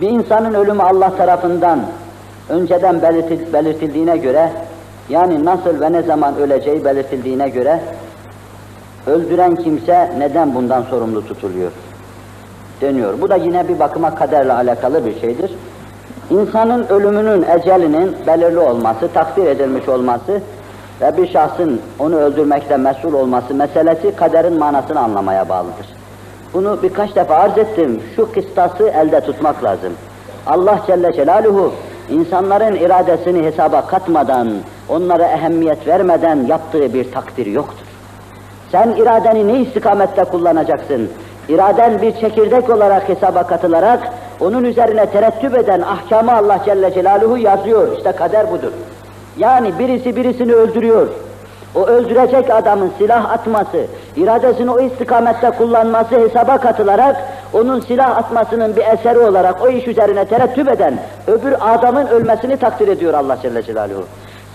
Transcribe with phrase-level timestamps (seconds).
[0.00, 1.80] Bir insanın ölümü Allah tarafından
[2.48, 4.52] önceden belirtil, belirtildiğine göre,
[5.08, 7.80] yani nasıl ve ne zaman öleceği belirtildiğine göre,
[9.06, 11.72] öldüren kimse neden bundan sorumlu tutuluyor?
[12.80, 13.20] deniyor.
[13.20, 15.50] Bu da yine bir bakıma kaderle alakalı bir şeydir.
[16.30, 20.40] İnsanın ölümünün, ecelinin belirli olması, takdir edilmiş olması
[21.00, 25.97] ve bir şahsın onu öldürmekle mesul olması meselesi kaderin manasını anlamaya bağlıdır.
[26.54, 28.02] Bunu birkaç defa arz ettim.
[28.16, 29.92] Şu kıstası elde tutmak lazım.
[30.46, 31.72] Allah Celle Celaluhu
[32.10, 34.48] insanların iradesini hesaba katmadan,
[34.88, 37.86] onlara ehemmiyet vermeden yaptığı bir takdir yoktur.
[38.72, 41.10] Sen iradeni ne istikamette kullanacaksın?
[41.48, 47.96] İraden bir çekirdek olarak hesaba katılarak onun üzerine terettüp eden ahkamı Allah Celle Celaluhu yazıyor.
[47.96, 48.72] İşte kader budur.
[49.38, 51.08] Yani birisi birisini öldürüyor.
[51.74, 53.86] O öldürecek adamın silah atması,
[54.16, 57.16] iradesini o istikamette kullanması hesaba katılarak
[57.52, 62.88] onun silah atmasının bir eseri olarak o iş üzerine terettüp eden öbür adamın ölmesini takdir
[62.88, 64.04] ediyor Allah Celle Celaluhu.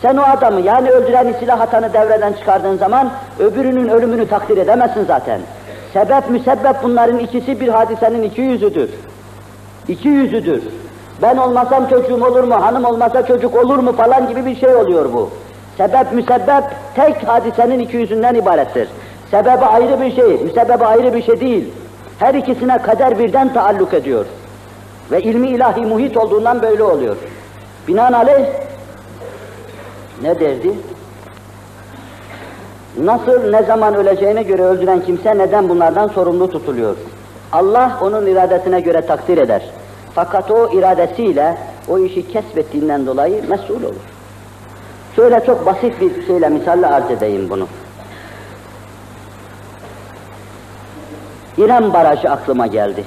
[0.01, 5.41] Sen o adamı yani öldüreni silah atanı devreden çıkardığın zaman öbürünün ölümünü takdir edemezsin zaten.
[5.93, 8.89] Sebep müsebbep bunların ikisi bir hadisenin iki yüzüdür.
[9.87, 10.63] İki yüzüdür.
[11.21, 15.13] Ben olmasam çocuğum olur mu, hanım olmasa çocuk olur mu falan gibi bir şey oluyor
[15.13, 15.29] bu.
[15.77, 16.63] Sebep müsebbep
[16.95, 18.87] tek hadisenin iki yüzünden ibarettir.
[19.31, 21.73] Sebebi ayrı bir şey, müsebbebi ayrı bir şey değil.
[22.19, 24.25] Her ikisine kader birden taalluk ediyor.
[25.11, 27.15] Ve ilmi ilahi muhit olduğundan böyle oluyor.
[27.87, 28.45] Binaenaleyh
[30.21, 30.71] ne derdi?
[32.97, 36.95] Nasıl, ne zaman öleceğine göre öldüren kimse neden bunlardan sorumlu tutuluyor?
[37.51, 39.69] Allah onun iradesine göre takdir eder.
[40.15, 44.12] Fakat o iradesiyle o işi kesbettiğinden dolayı mesul olur.
[45.15, 47.67] Şöyle çok basit bir şeyle misalle arz edeyim bunu.
[51.57, 53.03] İrem Barajı aklıma geldi.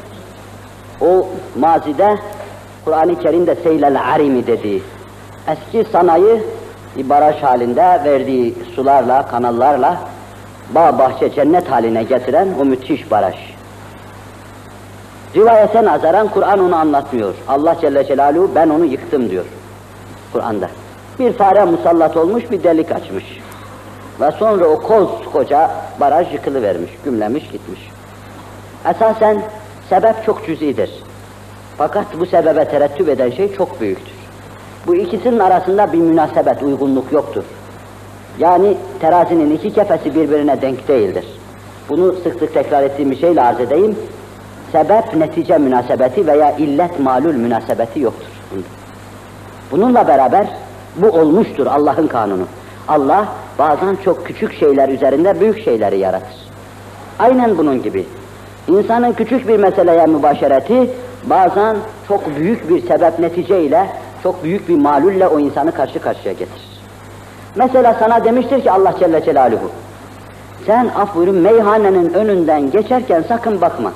[1.01, 2.19] O mazide
[2.85, 4.83] Kur'an-ı Kerim'de Seylel Arimi dediği
[5.49, 6.43] eski sanayi
[7.05, 9.97] baraj halinde verdiği sularla, kanallarla
[10.75, 13.37] bağ bahçe cennet haline getiren o müthiş baraj.
[15.37, 17.35] Rivayete nazaran Kur'an onu anlatmıyor.
[17.49, 19.45] Allah Celle Celaluhu ben onu yıktım diyor
[20.33, 20.69] Kur'an'da.
[21.19, 23.25] Bir fare musallat olmuş bir delik açmış.
[24.21, 27.81] Ve sonra o koz koca baraj yıkılıvermiş, gümlemiş gitmiş.
[28.91, 29.43] Esasen
[29.89, 30.91] sebep çok cüzidir.
[31.79, 34.15] Fakat bu sebebe terettüp eden şey çok büyüktür.
[34.87, 37.45] Bu ikisinin arasında bir münasebet, uygunluk yoktur.
[38.39, 41.25] Yani terazinin iki kefesi birbirine denk değildir.
[41.89, 43.99] Bunu sık sık tekrar ettiğim bir şeyle arz edeyim.
[44.73, 48.29] Sebep netice münasebeti veya illet malul münasebeti yoktur.
[49.71, 50.47] Bununla beraber
[50.97, 52.45] bu olmuştur Allah'ın kanunu.
[52.89, 56.37] Allah bazen çok küçük şeyler üzerinde büyük şeyleri yaratır.
[57.19, 58.07] Aynen bunun gibi.
[58.69, 60.91] İnsanın küçük bir meseleye mübaşereti
[61.25, 61.77] bazen
[62.09, 63.87] çok büyük bir sebep netice ile
[64.23, 66.67] çok büyük bir malulle o insanı karşı karşıya getirir.
[67.55, 69.71] Mesela sana demiştir ki Allah Celle Celaluhu,
[70.67, 73.93] sen af buyurun meyhanenin önünden geçerken sakın bakma.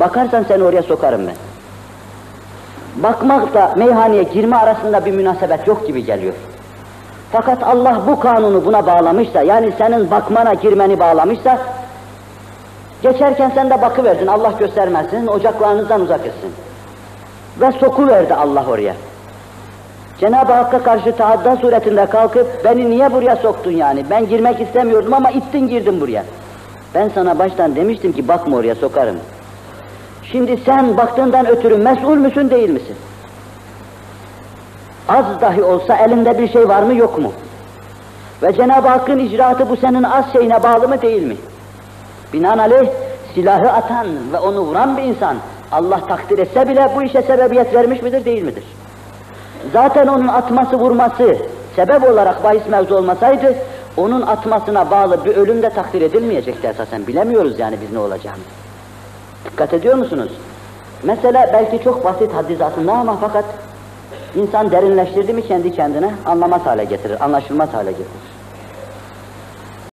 [0.00, 1.47] Bakarsan seni oraya sokarım ben.
[3.02, 6.34] Bakmakla meyhaneye girme arasında bir münasebet yok gibi geliyor.
[7.32, 11.58] Fakat Allah bu kanunu buna bağlamışsa, yani senin bakmana girmeni bağlamışsa,
[13.02, 16.52] geçerken sen de bakıverdin, Allah göstermesin, ocaklarınızdan uzak etsin.
[17.60, 18.94] Ve sokuverdi Allah oraya.
[20.20, 24.04] Cenab-ı Hakk'a karşı taadda suretinde kalkıp beni niye buraya soktun yani?
[24.10, 26.24] Ben girmek istemiyordum ama ittin girdim buraya.
[26.94, 29.16] Ben sana baştan demiştim ki bakma oraya sokarım.
[30.32, 32.96] Şimdi sen baktığından ötürü mesul müsün değil misin?
[35.08, 37.32] Az dahi olsa elinde bir şey var mı yok mu?
[38.42, 41.36] Ve Cenab-ı Hakk'ın icraatı bu senin az şeyine bağlı mı değil mi?
[42.32, 42.88] Binaenaleyh
[43.34, 45.36] silahı atan ve onu vuran bir insan
[45.72, 48.64] Allah takdir etse bile bu işe sebebiyet vermiş midir değil midir?
[49.72, 51.36] Zaten onun atması vurması
[51.76, 53.54] sebep olarak bahis mevzu olmasaydı
[53.96, 57.06] onun atmasına bağlı bir ölüm de takdir edilmeyecekti esasen.
[57.06, 58.38] Bilemiyoruz yani biz ne olacağını.
[59.44, 60.32] Dikkat ediyor musunuz?
[61.02, 63.44] Mesela belki çok basit haddizatında ama fakat
[64.34, 68.37] insan derinleştirdi mi kendi kendine anlamaz hale getirir, anlaşılmaz hale getirir.